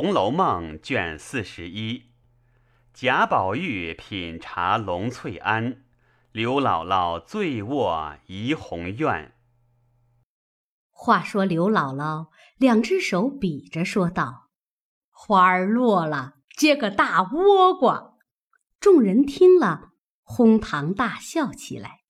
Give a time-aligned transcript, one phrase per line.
[0.00, 2.12] 红楼梦》卷四十一，
[2.94, 5.82] 贾宝玉品茶龙翠庵，
[6.30, 9.34] 刘姥姥醉卧怡红院。
[10.92, 14.50] 话说刘姥姥两只手比着说道
[15.10, 18.18] ：“花儿落了，结个大倭瓜。”
[18.78, 22.02] 众人听了，哄堂大笑起来。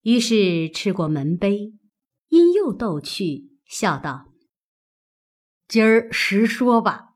[0.00, 1.74] 于是吃过门杯，
[2.28, 4.25] 因又逗趣，笑道。
[5.68, 7.14] 今儿实说吧，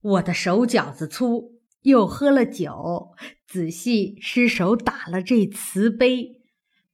[0.00, 3.14] 我的手脚子粗，又喝了酒，
[3.48, 6.40] 仔细失手打了这瓷杯。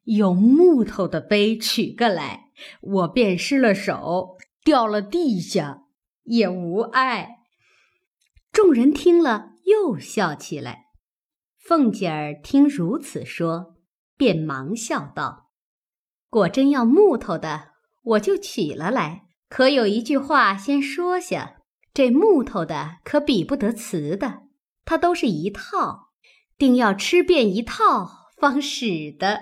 [0.05, 2.51] 有木头的杯取个来，
[2.81, 5.83] 我便失了手，掉了地下，
[6.23, 7.41] 也无碍。
[8.51, 10.87] 众人听了，又笑起来。
[11.59, 13.75] 凤姐儿听如此说，
[14.17, 15.51] 便忙笑道
[16.31, 17.73] ：“果真要木头的，
[18.03, 21.63] 我就取了来。”可有一句话先说下：
[21.95, 24.43] 这木头的可比不得瓷的，
[24.85, 26.11] 它都是一套，
[26.59, 29.41] 定要吃遍一套方使的。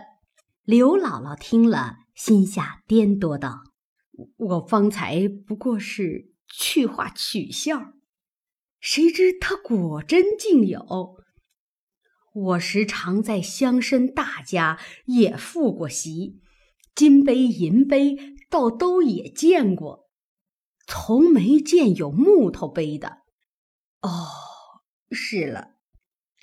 [0.62, 3.60] 刘姥姥听了，心下颠多道
[4.36, 7.94] ：“我方才不过是去话取笑，
[8.80, 11.16] 谁知他果真竟有。
[12.34, 16.40] 我时常在乡绅大家也赴过席，
[16.94, 18.18] 金杯银杯。”
[18.54, 20.08] 倒都也见过，
[20.86, 23.22] 从没见有木头杯的。
[24.00, 24.28] 哦，
[25.10, 25.70] 是了，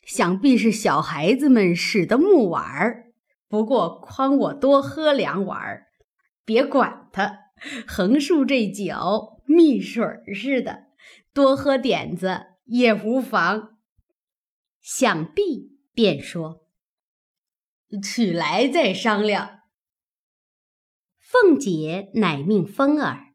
[0.06, 3.14] 想必是小孩子们使的木碗儿。
[3.48, 5.88] 不过宽我多喝两碗儿，
[6.44, 7.38] 别管他，
[7.88, 10.04] 横竖这酒蜜水
[10.36, 10.88] 似的，
[11.34, 13.78] 多喝点子也无妨。
[14.82, 16.66] 想必便说，
[18.04, 19.61] 取来再商量。
[21.32, 23.28] 凤姐乃命风儿，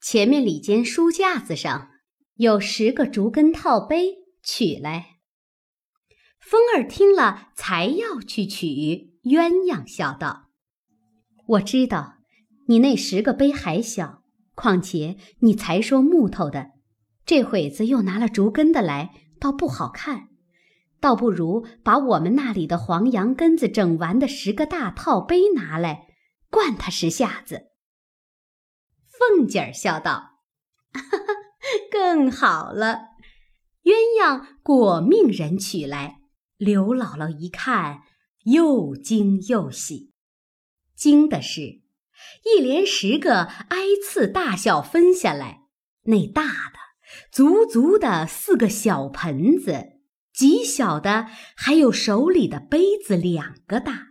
[0.00, 1.90] 前面里间书架子上
[2.36, 5.18] 有十个竹根套杯，取来。
[6.40, 8.66] 风儿听了，才要去取。
[9.24, 10.48] 鸳鸯笑道
[11.46, 12.14] ：“我知道
[12.68, 14.22] 你那十个杯还小，
[14.54, 16.70] 况且你才说木头的，
[17.26, 20.30] 这会子又拿了竹根的来，倒不好看。”
[21.02, 26.06] 倒不如把我们那里的黄杨根子整完的十个大套杯拿来，
[26.48, 27.72] 灌他十下子。
[29.08, 30.38] 凤姐儿笑道
[30.94, 31.18] ：“哈哈，
[31.90, 33.00] 更好了。”
[33.82, 36.20] 鸳鸯果命人取来。
[36.56, 38.02] 刘姥姥一看，
[38.44, 40.12] 又惊又喜。
[40.94, 41.82] 惊的是，
[42.44, 45.62] 一连十个挨次大小分下来，
[46.02, 46.78] 那大的
[47.32, 50.00] 足足的四个小盆子。
[50.32, 51.26] 极小的
[51.56, 54.08] 还有手里的杯子两个大，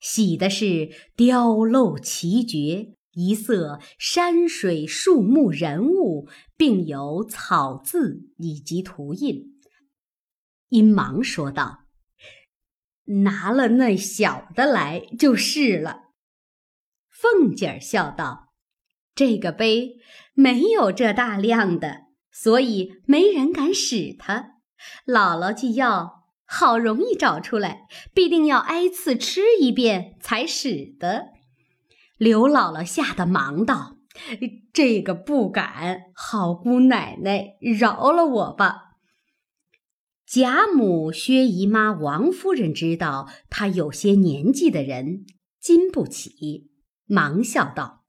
[0.00, 9.60] 喜的是雕镂奇绝，一色山水树木人物，并有草字以及图印。
[10.70, 11.84] 因忙说道
[13.22, 16.04] ：“拿了那小的来就是了。”
[17.10, 18.54] 凤姐儿笑道
[19.14, 19.98] ：“这个杯
[20.34, 24.51] 没有这大量的，所以没人敢使它。”
[25.06, 31.28] 姥姥既要，好容易找出来，必定要挨次吃一遍才使得。
[32.18, 33.96] 刘姥姥吓得忙道
[34.72, 38.96] ：“这个不敢，好姑奶奶饶了我吧。”
[40.26, 45.26] 贾母、薛姨妈、王夫人知道她有些年纪的人
[45.60, 46.70] 经不起，
[47.06, 48.04] 忙笑道：“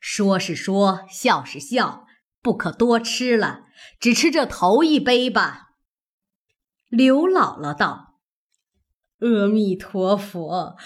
[0.00, 2.06] 说是说，笑是笑。”
[2.42, 3.66] 不可多吃了，
[4.00, 5.70] 只吃这头一杯吧。
[6.88, 8.18] 刘姥姥道
[9.20, 10.76] ：“阿弥陀佛，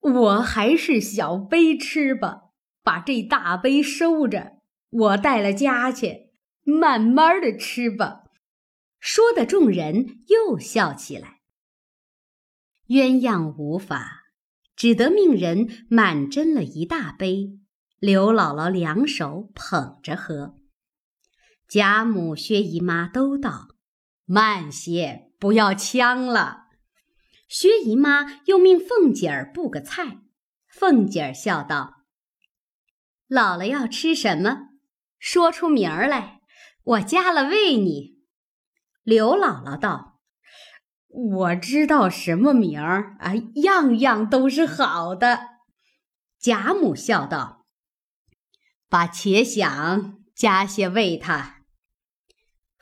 [0.00, 2.50] 我还是小杯吃吧，
[2.82, 4.58] 把这大杯收着，
[4.90, 6.32] 我带了家去，
[6.64, 8.24] 慢慢的吃吧。”
[8.98, 11.40] 说的众人又笑起来。
[12.88, 14.24] 鸳鸯无法，
[14.74, 17.58] 只得命人满斟了一大杯，
[17.98, 20.59] 刘姥姥两手捧着喝。
[21.70, 23.68] 贾母、薛姨妈都道
[24.26, 26.64] ：“慢些，不要呛了。”
[27.46, 30.18] 薛姨妈又命凤姐儿布个菜。
[30.66, 32.02] 凤姐儿笑道
[33.30, 34.70] ：“姥姥要吃什么？
[35.20, 36.40] 说出名儿来，
[36.82, 38.18] 我加了喂你。”
[39.04, 40.20] 刘姥姥道
[41.06, 45.60] ：“我知道什么名儿啊，样样都是好的。”
[46.36, 47.64] 贾母笑道
[48.90, 51.58] ：“把且想加些喂他。”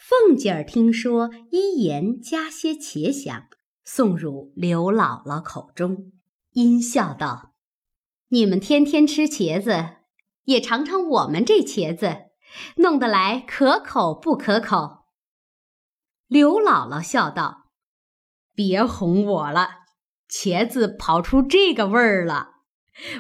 [0.09, 3.47] 凤姐儿听说，一言加些茄想，
[3.85, 6.13] 送入刘姥姥口中，
[6.53, 7.53] 阴笑道
[8.29, 9.97] ：“你们天天吃茄子，
[10.45, 12.31] 也尝尝我们这茄子，
[12.77, 15.01] 弄得来可口不可口？”
[16.27, 17.67] 刘姥姥笑道
[18.57, 19.69] ：“别哄我了，
[20.31, 22.53] 茄子跑出这个味儿了，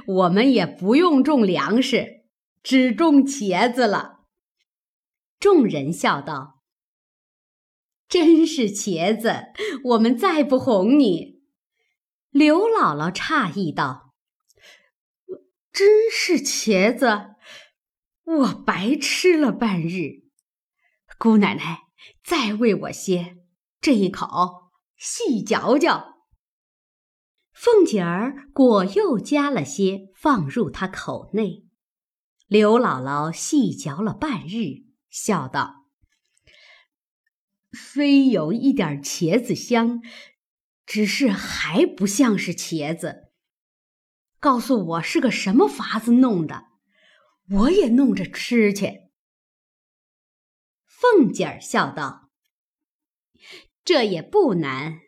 [0.06, 2.24] 我们也不用种粮食，
[2.62, 4.20] 只种茄子了。”
[5.38, 6.54] 众人笑道
[8.08, 9.46] ：“真是茄子，
[9.84, 11.42] 我们再不哄你。”
[12.30, 14.14] 刘姥姥诧异道
[15.72, 17.34] ：“真是茄子，
[18.24, 20.28] 我白吃了半日。
[21.18, 21.80] 姑奶奶，
[22.22, 23.38] 再喂我些，
[23.80, 26.16] 这一口细嚼嚼。”
[27.52, 31.64] 凤姐儿果又加了些，放入她口内。
[32.46, 35.86] 刘姥姥细嚼了半日，笑道
[37.72, 40.02] ：“虽有一点茄子香。”
[40.90, 43.30] 只是还不像是茄子。
[44.40, 46.64] 告诉我是个什么法子弄的，
[47.50, 49.10] 我也弄着吃去。
[50.86, 52.30] 凤姐儿笑道
[53.84, 55.00] ：“这也不难，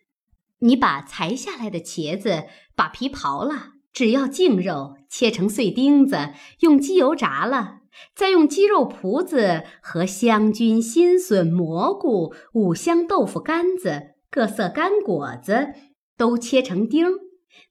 [0.58, 7.79] 你把裁下来的茄子，把皮刨了，只要净肉，切成碎丁子，用鸡油炸了，
[8.14, 15.74] 再用鸡肉脯子和香菌、新笋、蘑菇、五香豆腐干子。”各色干果子
[16.16, 17.08] 都切成丁，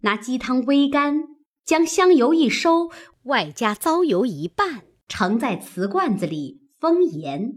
[0.01, 1.23] 拿鸡汤煨干，
[1.63, 2.89] 将香油一收，
[3.23, 7.53] 外加糟油一拌，盛在瓷罐子里封严。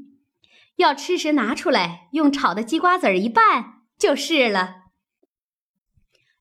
[0.76, 4.76] 要吃时拿出来，用炒的鸡瓜子儿一拌就是了。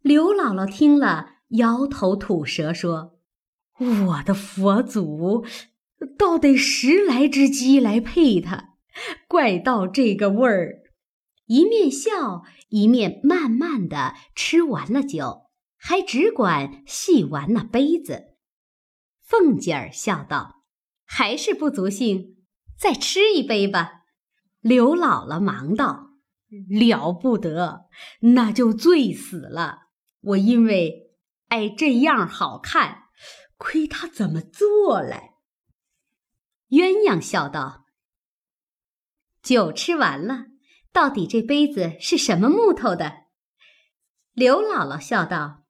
[0.04, 3.18] 刘姥姥听了，摇头吐舌说
[4.08, 5.44] ：“我的佛祖，
[6.18, 8.76] 倒得十来只鸡来配它，
[9.28, 10.80] 怪到这个味儿。”
[11.48, 18.38] 一面笑，一面慢慢的吃完了酒，还只管细玩那杯子。
[19.22, 20.64] 凤姐儿笑道
[21.06, 22.38] ：“还是不足兴，
[22.80, 24.04] 再吃一杯吧。”
[24.62, 26.12] 刘姥姥忙道
[26.70, 27.88] ：“了不得，
[28.22, 29.88] 那就醉死了。
[30.22, 31.12] 我因为
[31.50, 33.04] 爱这样好看，
[33.58, 35.31] 亏他怎么做来。”
[36.72, 37.86] 鸳鸯笑道
[39.44, 40.46] ：“酒吃完了。”
[40.94, 43.14] 到底这杯子是什么木头的？
[44.34, 45.64] 刘姥姥笑道：“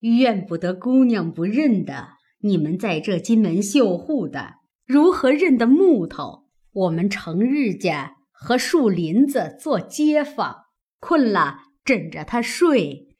[0.00, 2.10] 怨不得姑娘不认得。
[2.40, 6.48] 你们在这金门绣户的，如何认得木头？
[6.72, 10.66] 我们成日家和树林子做街坊，
[11.00, 13.16] 困了枕着它睡，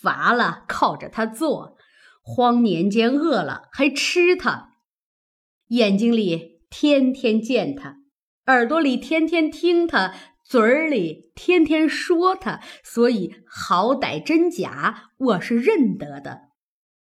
[0.00, 1.76] 乏了靠着它坐，
[2.22, 4.73] 荒年间饿了还吃它，
[5.74, 7.98] 眼睛里天天见他，
[8.46, 10.14] 耳朵里天天听他。”
[10.46, 16.50] 嘴儿里天天说他，所以好歹真假我是认得的，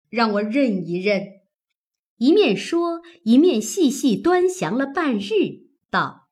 [0.08, 1.22] 让我认一认。
[2.16, 6.30] 一面说，一面细细端详了半日，道：“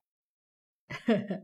[0.89, 1.41] 呵呵，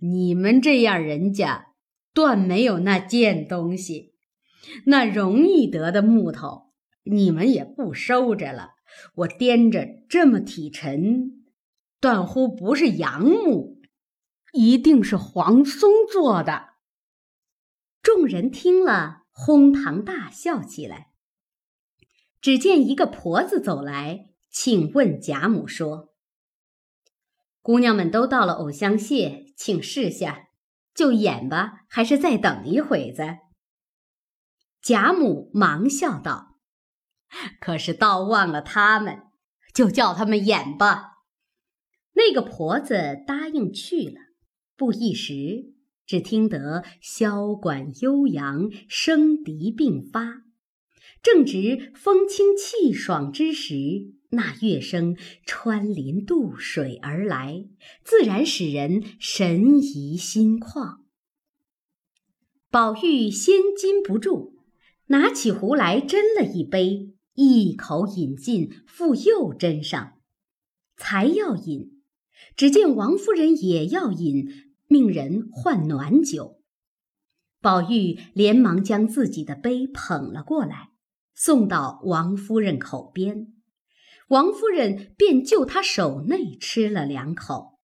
[0.00, 1.72] 你们这样人家，
[2.14, 4.14] 断没有那贱东西。
[4.86, 6.70] 那容易得的木头，
[7.02, 8.74] 你们也不收着了。
[9.14, 11.44] 我掂着这么体沉，
[12.00, 13.80] 断乎不是杨木。”
[14.54, 16.74] 一定是黄松做的。
[18.02, 21.12] 众人听了，哄堂大笑起来。
[22.38, 26.12] 只见一个婆子走来，请问贾母说
[27.62, 30.48] ：“姑娘们都到了藕香榭，请示下，
[30.94, 33.38] 就演吧，还是再等一会子？”
[34.82, 36.51] 贾母忙笑道
[37.60, 39.22] ：“可是倒忘了他们，
[39.74, 41.10] 就叫他们演吧。”
[42.14, 44.20] 那个婆子答应去了。
[44.76, 45.72] 不一时，
[46.04, 50.42] 只听得箫管悠扬，笙笛并发。
[51.22, 53.74] 正值风清气爽之时，
[54.30, 57.66] 那乐声穿林渡水而来，
[58.02, 60.98] 自然使人神怡心旷。
[62.70, 64.54] 宝玉先禁不住，
[65.06, 70.18] 拿起壶来斟了一杯，一口饮尽，复又斟上，
[70.96, 72.02] 才要饮，
[72.56, 74.72] 只见王夫人也要饮。
[74.88, 76.60] 命人换暖酒，
[77.62, 80.90] 宝玉连忙将自己的杯捧了过来，
[81.34, 83.54] 送到王夫人口边。
[84.28, 87.78] 王夫人便就他手内吃了两口。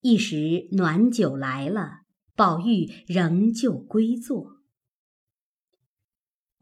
[0.00, 2.00] 一时暖酒来了，
[2.34, 4.55] 宝玉仍旧归坐。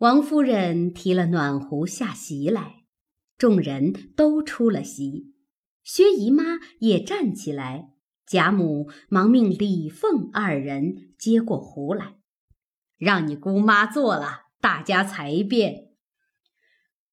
[0.05, 2.85] 王夫人提了暖壶下席来，
[3.39, 5.33] 众人都出了席，
[5.83, 7.95] 薛姨妈也站起来。
[8.27, 12.17] 贾母忙命李凤二人接过壶来，
[12.99, 15.95] 让你姑妈坐了，大家才便。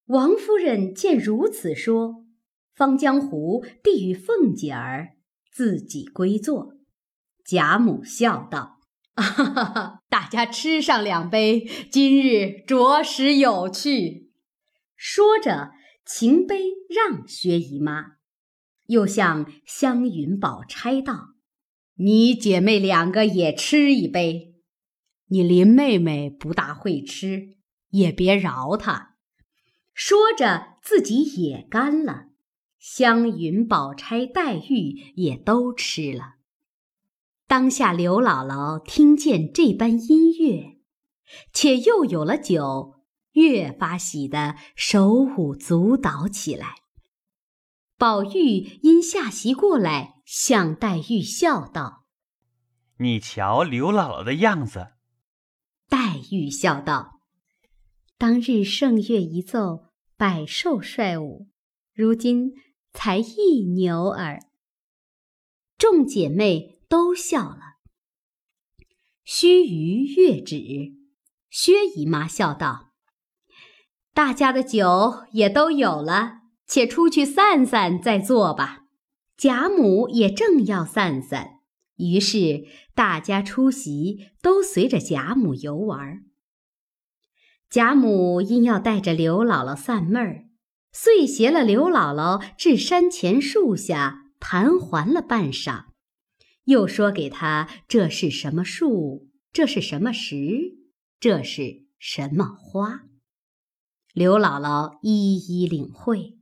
[0.07, 2.25] 王夫人见如此说，
[2.73, 5.15] 方将壶递与凤姐儿，
[5.49, 6.73] 自己归坐。
[7.45, 8.80] 贾母笑道：“，
[9.15, 14.31] 哈哈哈大家吃上两杯，今日着实有趣。”
[14.95, 15.71] 说着，
[16.05, 18.17] 擎杯让薛姨妈，
[18.87, 21.35] 又向湘云、宝钗道
[21.97, 24.55] ：“你姐妹两个也吃一杯。
[25.27, 27.57] 你林妹妹不大会吃，
[27.89, 29.15] 也别饶她。”
[29.93, 32.27] 说着，自己也干了。
[32.79, 36.35] 湘云、宝钗、黛玉也都吃了。
[37.51, 40.77] 当下刘姥姥听见这般音乐，
[41.51, 42.93] 且又有了酒，
[43.33, 46.75] 越发喜得手舞足蹈起来。
[47.97, 52.05] 宝玉因下席过来，向黛玉笑道
[52.99, 54.93] ：“你瞧刘姥姥的样子。”
[55.91, 57.19] 黛玉笑道
[58.17, 61.49] ：“当日圣乐一奏，百兽率舞，
[61.93, 62.53] 如今……”
[62.93, 64.39] 才一牛耳，
[65.77, 67.77] 众姐妹都笑了。
[69.23, 70.91] 须臾月止，
[71.49, 72.91] 薛姨妈笑道
[74.13, 78.79] ：“大家的酒也都有了，且出去散散再坐吧。”
[79.39, 81.61] 贾母也正要散散，
[81.95, 86.25] 于是大家出席，都随着贾母游玩。
[87.69, 90.47] 贾母因要带着刘姥姥散闷儿。
[90.91, 95.85] 遂携了刘姥姥至山前树下盘桓了半晌，
[96.71, 100.77] 又说给他这是什么树，这是什么石，
[101.19, 103.03] 这是什么花。
[104.13, 106.37] 刘姥姥一一领会，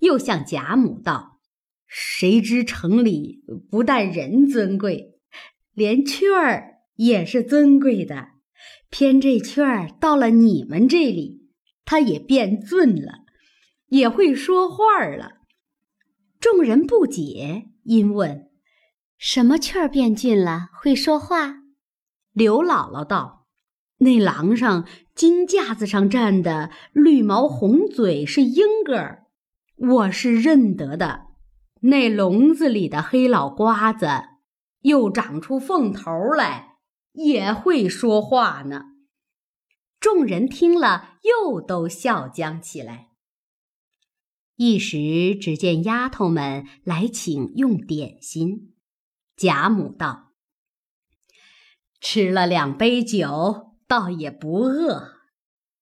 [0.00, 1.38] 又向贾母道
[1.86, 5.20] ：“谁知城里不但人尊贵，
[5.72, 8.30] 连雀儿也是尊贵的，
[8.90, 11.48] 偏这雀儿到了你们这里，
[11.84, 13.26] 它也变尊了。”
[13.88, 15.42] 也会说话了，
[16.40, 18.50] 众人不解，因问
[19.18, 21.62] ：“什么雀儿变俊了，会说话？”
[22.32, 23.46] 刘姥姥道
[23.98, 29.26] ：“那廊上金架子上站的绿毛红嘴是莺歌儿，
[29.76, 31.28] 我是认得的。
[31.82, 34.08] 那笼子里的黑老瓜子
[34.80, 36.76] 又长出凤头来，
[37.12, 38.84] 也会说话呢。”
[39.98, 43.08] 众人听了，又都笑将起来。
[44.56, 48.74] 一时，只见丫头们来请用点心。
[49.36, 50.32] 贾母道
[52.00, 55.16] ：“吃了两杯酒，倒也不饿。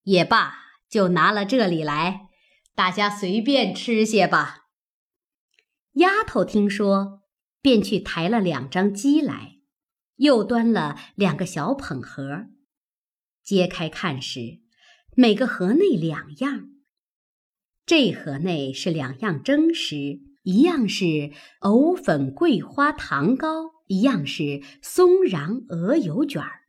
[0.03, 0.55] 也罢，
[0.89, 2.27] 就拿了这里来，
[2.75, 4.67] 大家随便吃些吧。”
[5.95, 7.21] 丫头听说，
[7.61, 9.59] 便去抬了两张鸡来，
[10.17, 12.47] 又端了两个小捧盒，
[13.41, 14.59] 揭开看时，
[15.15, 16.71] 每个盒内两样。
[17.85, 26.67] 这盒内是两样蒸食，一样是藕粉桂花糖糕，一样是松瓤鹅油卷儿。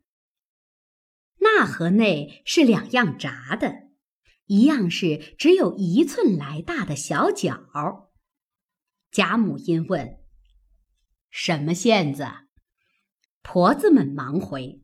[1.40, 3.90] 那盒内是两样炸的，
[4.46, 8.06] 一样是只有一寸来大的小饺。
[9.10, 10.20] 贾母因问
[11.30, 12.26] ：“什么馅子？”
[13.44, 14.82] 婆子们忙回：“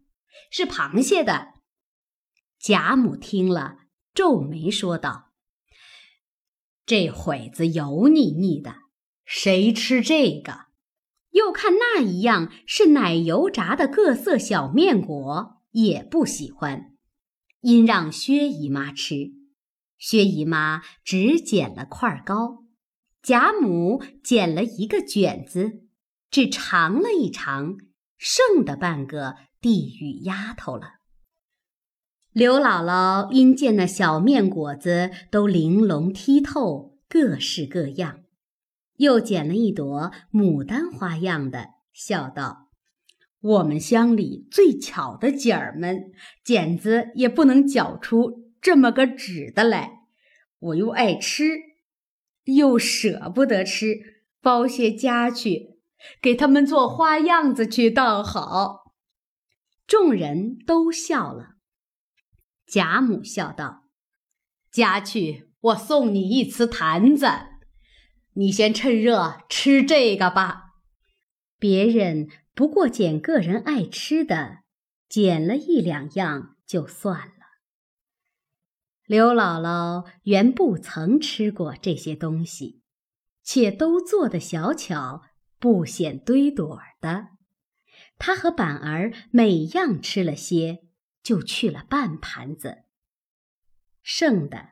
[0.52, 1.54] 是螃蟹的。”
[2.60, 3.78] 贾母听了，
[4.12, 5.32] 皱眉说道。
[6.84, 8.81] 这会子油腻腻的，
[9.34, 10.66] 谁吃这个？
[11.30, 16.92] 又看那一样是奶油炸的各色小面果，也不喜欢，
[17.62, 19.32] 因让薛姨妈吃。
[19.96, 22.64] 薛姨妈只捡了块糕，
[23.22, 25.80] 贾母捡了一个卷子，
[26.30, 27.78] 只尝了一尝，
[28.18, 30.96] 剩的半个递与丫头了。
[32.32, 38.21] 刘姥姥因见那小面果子都玲珑剔透，各式各样，
[38.96, 42.68] 又捡了一朵牡丹花样的，笑道
[43.40, 46.12] ：“我们乡里最巧的姐儿们，
[46.44, 50.00] 剪子也不能绞出这么个纸的来。
[50.58, 51.58] 我又爱吃，
[52.44, 53.96] 又舍不得吃，
[54.40, 55.78] 包些家去，
[56.20, 58.92] 给他们做花样子去，倒好。”
[59.86, 61.56] 众人都笑了。
[62.66, 63.82] 贾母笑道
[64.72, 67.26] ：“家去，我送你一瓷坛子，
[68.34, 70.74] 你先趁热吃这个吧。
[71.58, 74.58] 别人不过捡个人爱吃的，
[75.08, 77.34] 捡了一两样就算了。
[79.06, 82.82] 刘姥姥原不曾吃过这些东西，
[83.42, 85.22] 且都做得小巧，
[85.58, 87.28] 不显堆朵的。
[88.18, 90.84] 她和板儿每样吃了些。”
[91.22, 92.82] 就去了半盘子，
[94.02, 94.70] 剩的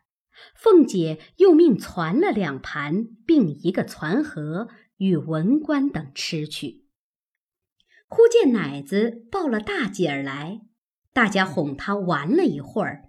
[0.55, 6.87] 凤姐又命攒了两盘，并一个攒盒与文官等吃去。
[8.09, 10.63] 忽见奶子抱了大姐儿来，
[11.13, 13.09] 大家哄她玩了一会儿。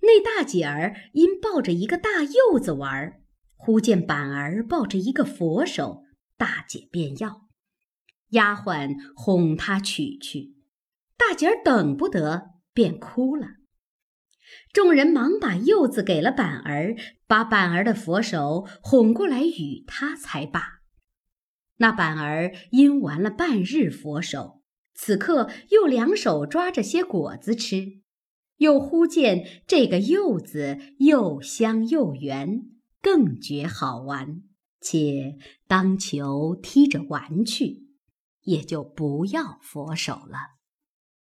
[0.00, 3.20] 那大姐儿因抱着一个大柚子玩，
[3.56, 6.04] 忽见板儿抱着一个佛手，
[6.36, 7.48] 大姐便要。
[8.30, 10.56] 丫鬟哄她取去，
[11.16, 13.46] 大姐儿等不得，便哭了。
[14.72, 20.80] 众人忙把柚子给了板儿，把板儿的佛手哄过来与他才罢。
[21.78, 24.62] 那板儿因玩了半日佛手，
[24.94, 28.00] 此刻又两手抓着些果子吃，
[28.56, 32.62] 又忽见这个柚子又香又圆，
[33.02, 34.42] 更觉好玩，
[34.80, 35.36] 且
[35.66, 37.88] 当球踢着玩去，
[38.44, 40.55] 也就不要佛手了。